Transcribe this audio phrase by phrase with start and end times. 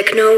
[0.00, 0.29] Techno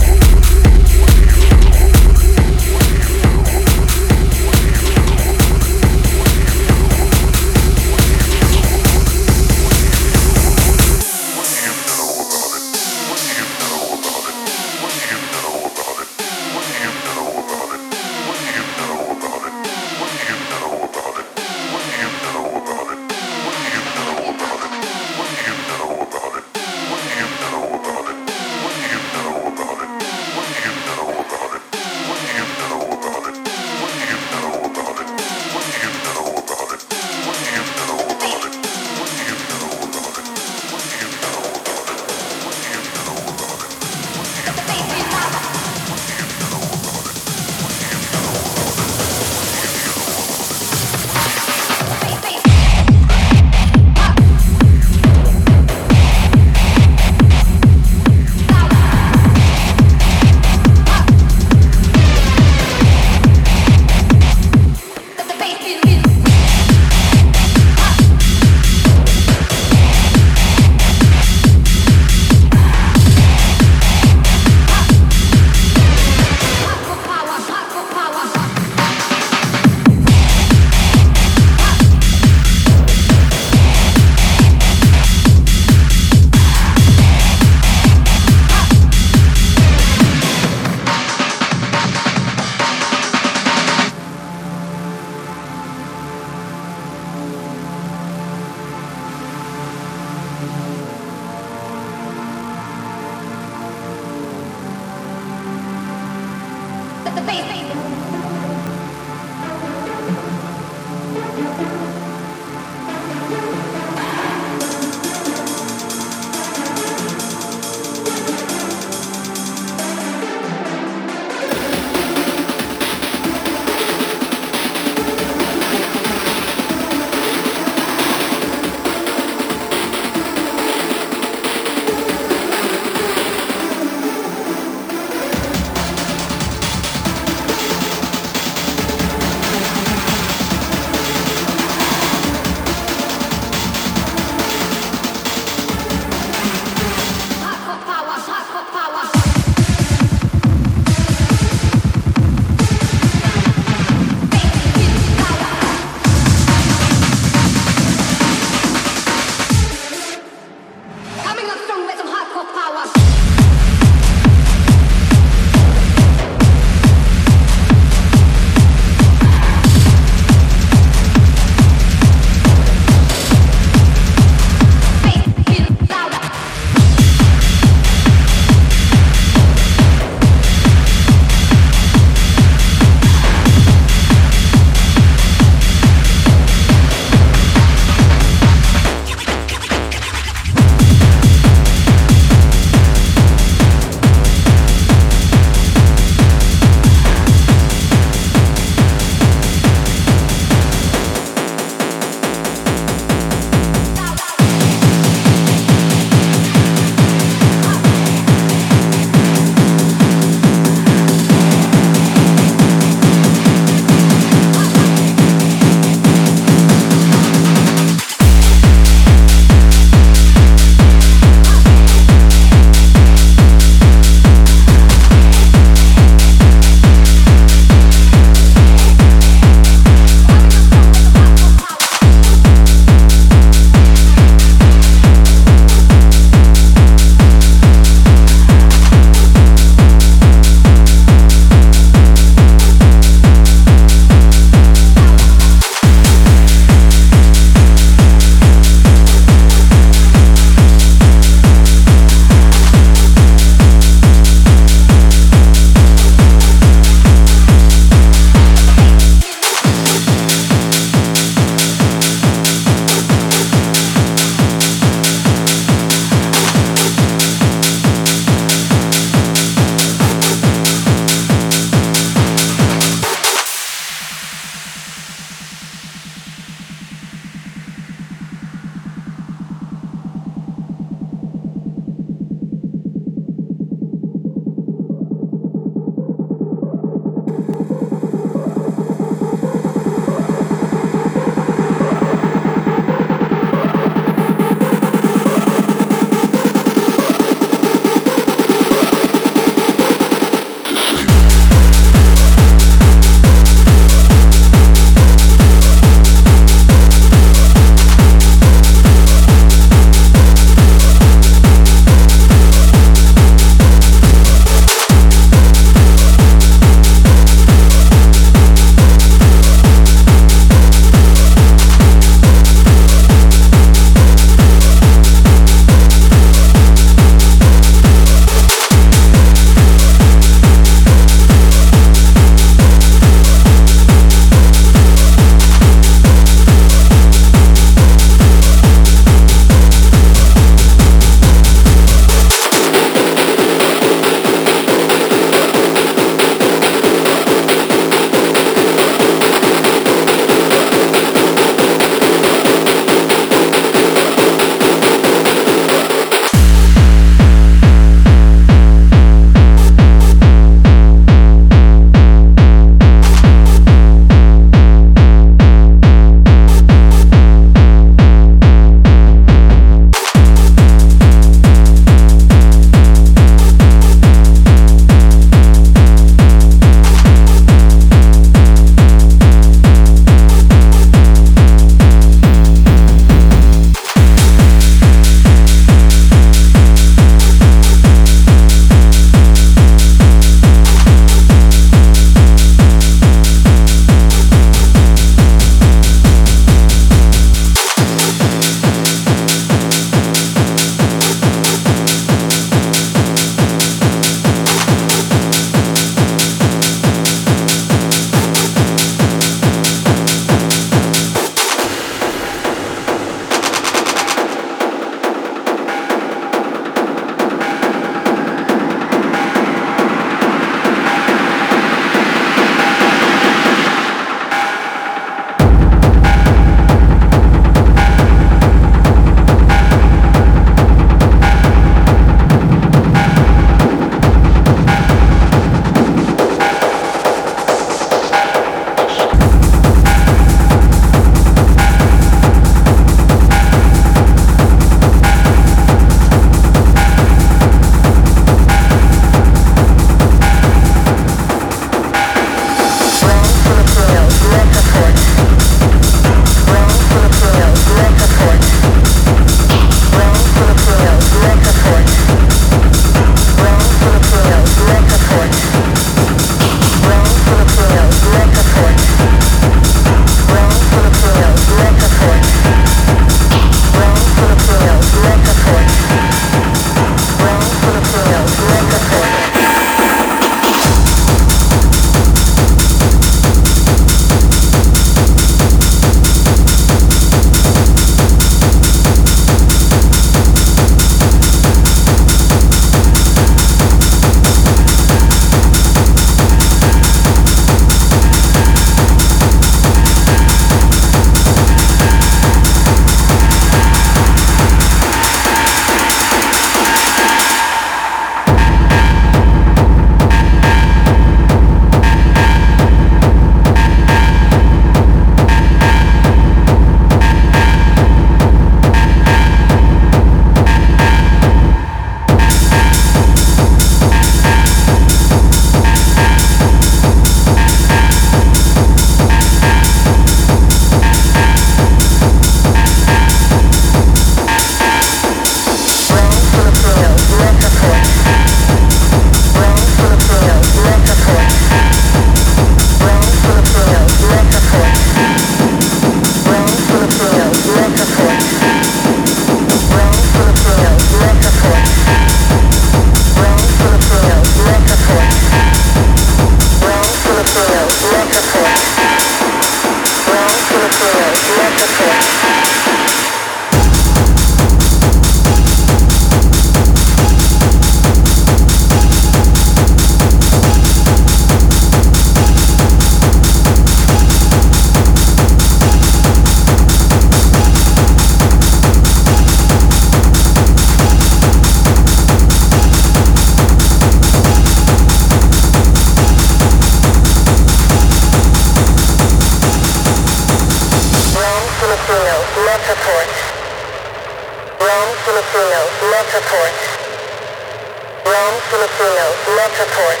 [598.80, 600.00] Filipino, Metroport.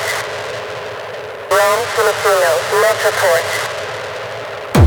[1.52, 3.44] Rome, Filipino, Metroport.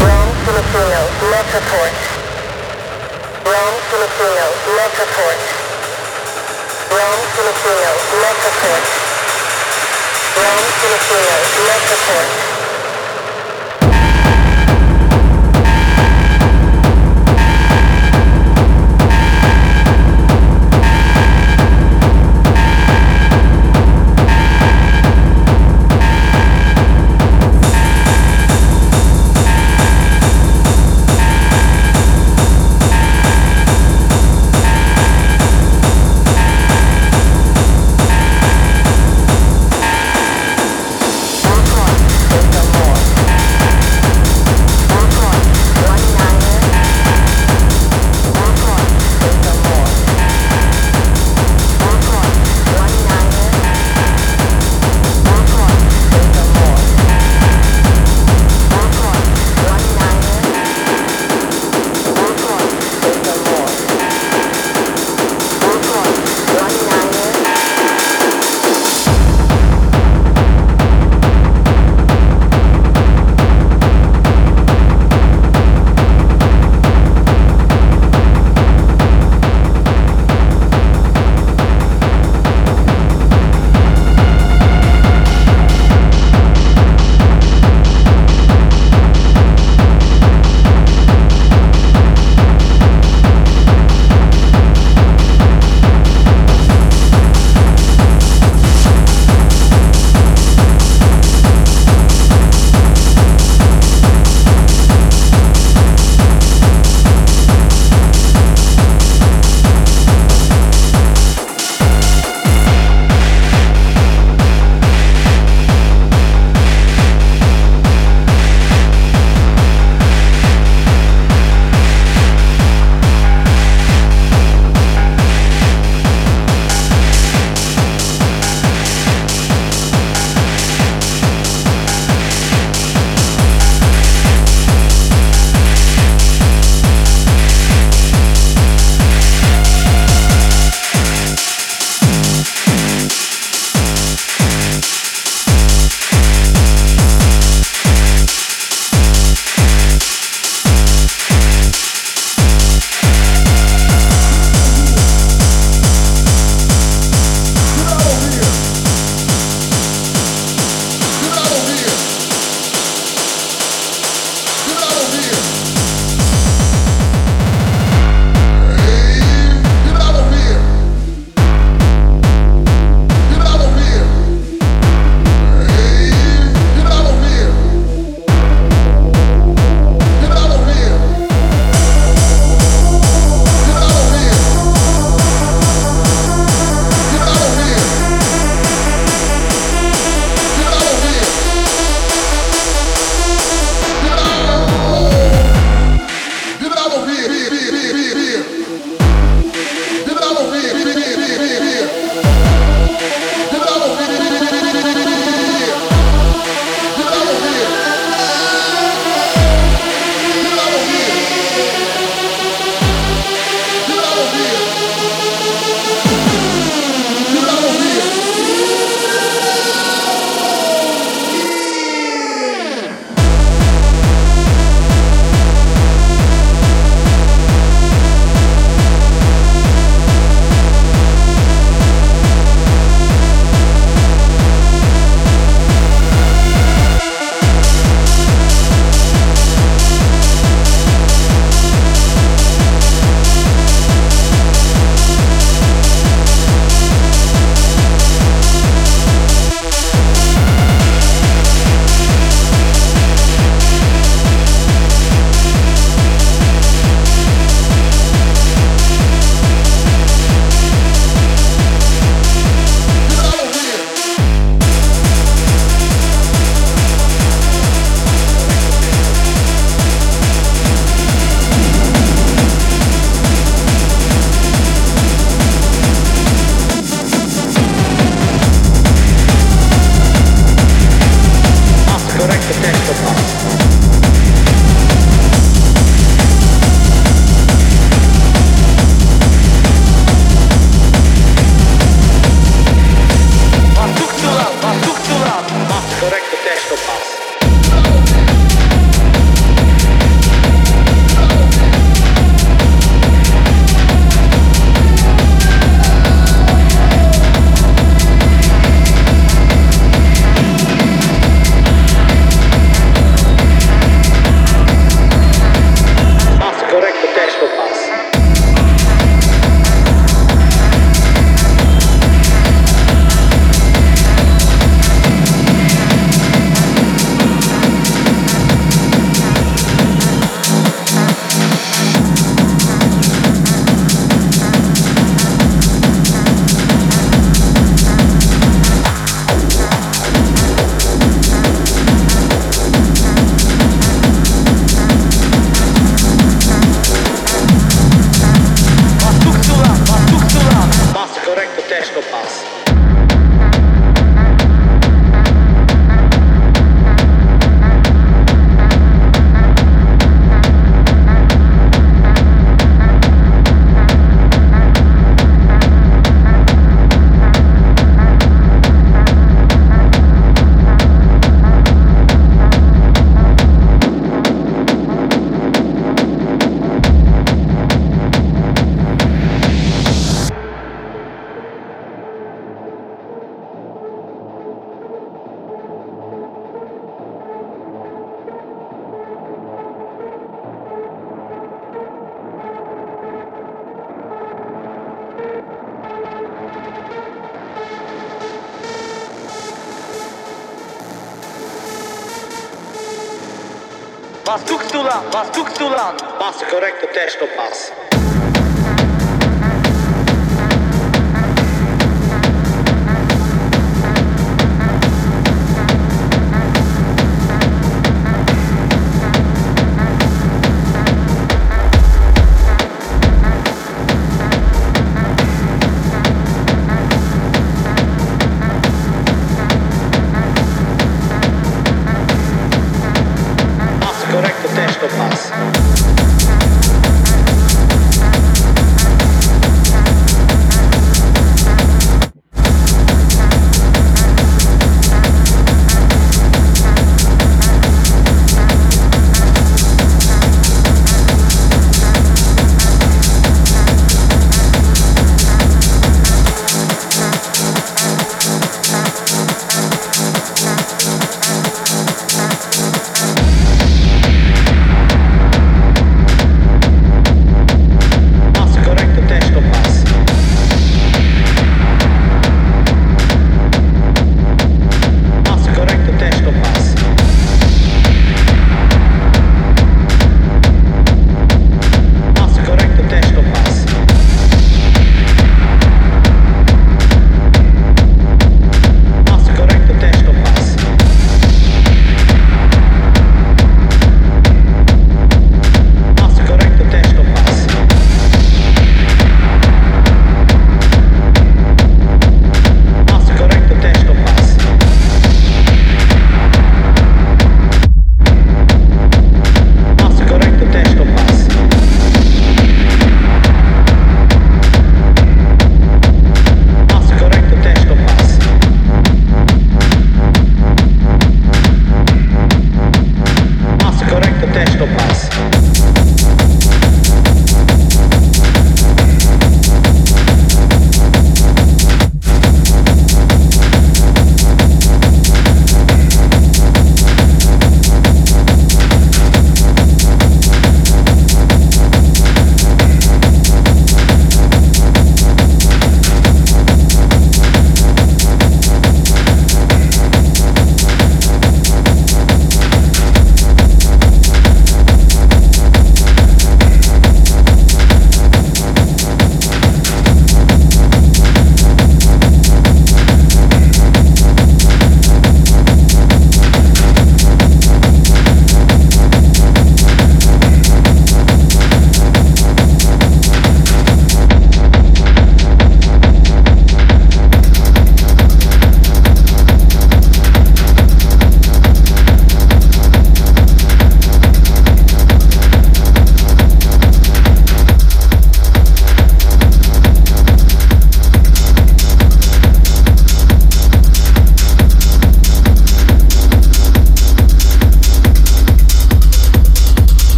[0.00, 1.92] Rome, Filipino, Metroport.
[3.44, 5.40] Rome, Filipino, Metroport.
[6.96, 7.92] Rome, Filipino,
[8.24, 8.84] Metroport.
[10.40, 11.36] Rome, Filipino,
[11.68, 12.53] Metroport.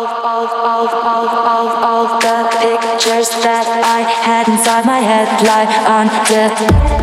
[0.00, 6.06] of, of, of, of, of the pictures that I had inside my head lie on
[6.24, 6.99] the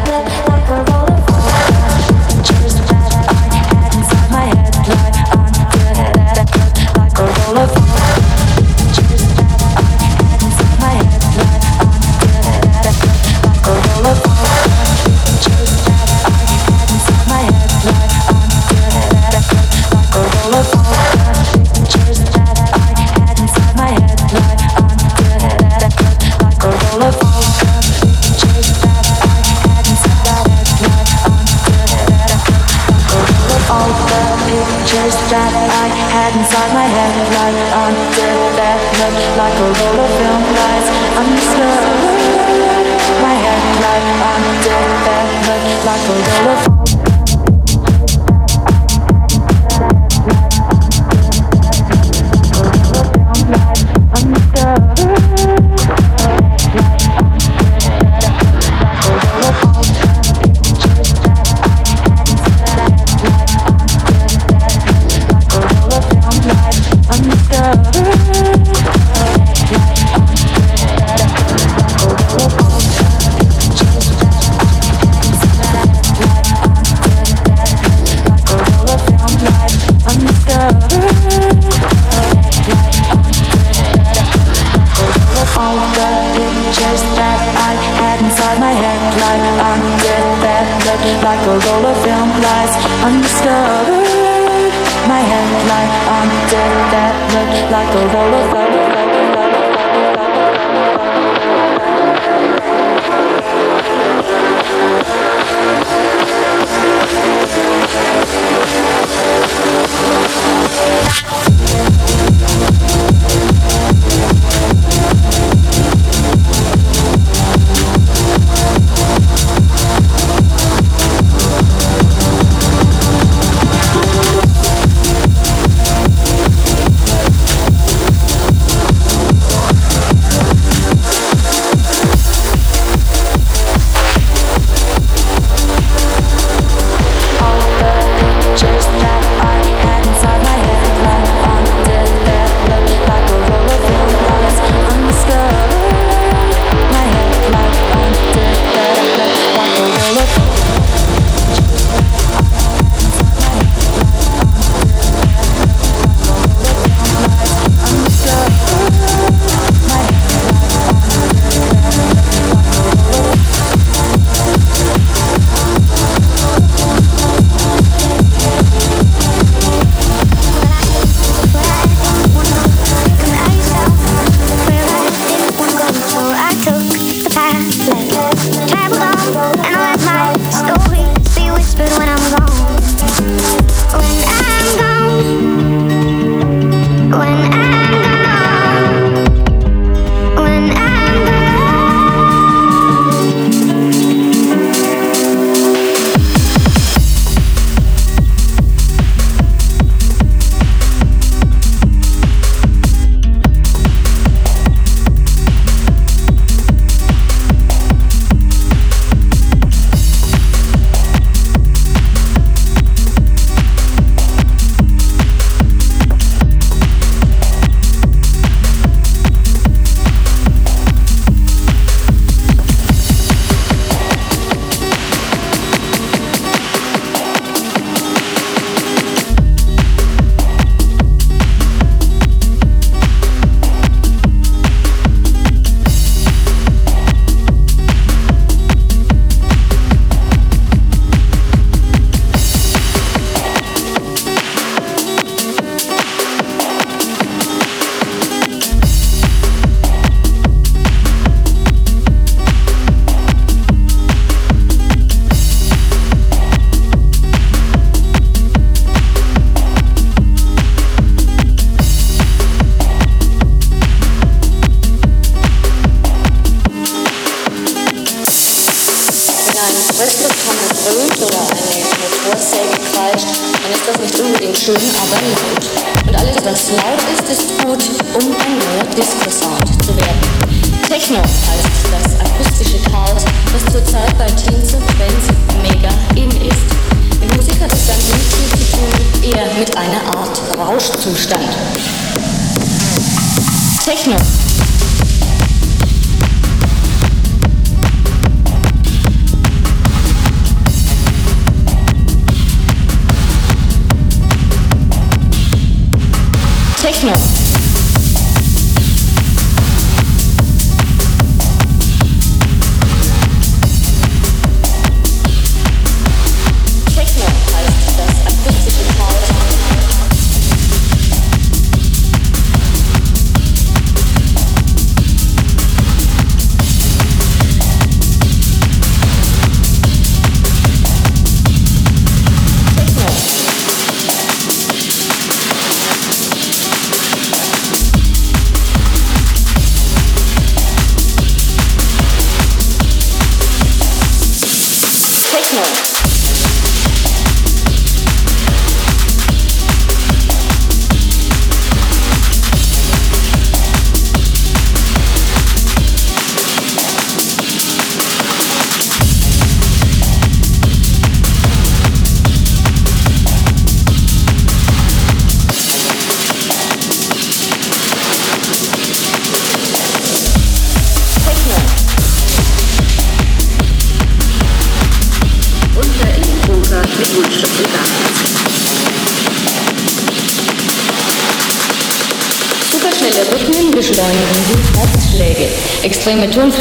[98.17, 98.66] follows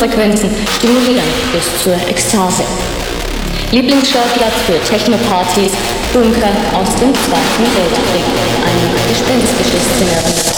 [0.07, 2.63] extreme Tonfrequenzen stimulieren bis zur Ekstase.
[3.73, 5.73] Lieblingsschauplatz für Technopartys,
[6.13, 8.25] Bunker aus dem Zweiten Weltkrieg.
[8.65, 10.56] Ein gespenstisches Szenario.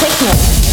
[0.00, 0.63] Techno.